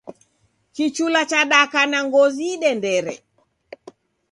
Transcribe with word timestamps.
Kichula 0.75 1.21
chadaka 1.31 1.81
na 1.91 1.99
ngozi 2.05 2.43
idendere 2.55 3.13